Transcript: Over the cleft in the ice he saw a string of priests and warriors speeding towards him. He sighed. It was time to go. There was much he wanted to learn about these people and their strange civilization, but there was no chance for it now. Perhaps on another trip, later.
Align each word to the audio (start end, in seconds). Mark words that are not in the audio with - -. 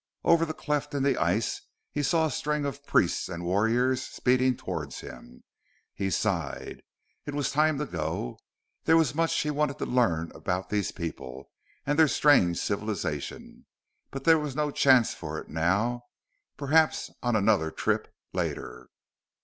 Over 0.23 0.45
the 0.45 0.55
cleft 0.55 0.95
in 0.95 1.03
the 1.03 1.15
ice 1.17 1.61
he 1.91 2.01
saw 2.01 2.25
a 2.25 2.31
string 2.31 2.65
of 2.65 2.83
priests 2.87 3.29
and 3.29 3.45
warriors 3.45 4.01
speeding 4.01 4.57
towards 4.57 5.01
him. 5.01 5.43
He 5.93 6.09
sighed. 6.09 6.81
It 7.27 7.35
was 7.35 7.51
time 7.51 7.77
to 7.77 7.85
go. 7.85 8.39
There 8.85 8.97
was 8.97 9.13
much 9.13 9.39
he 9.39 9.51
wanted 9.51 9.77
to 9.77 9.85
learn 9.85 10.31
about 10.33 10.69
these 10.71 10.91
people 10.91 11.51
and 11.85 11.99
their 11.99 12.07
strange 12.07 12.57
civilization, 12.57 13.67
but 14.09 14.23
there 14.23 14.39
was 14.39 14.55
no 14.55 14.71
chance 14.71 15.13
for 15.13 15.37
it 15.37 15.49
now. 15.49 16.05
Perhaps 16.57 17.11
on 17.21 17.35
another 17.35 17.69
trip, 17.69 18.11
later. 18.33 18.89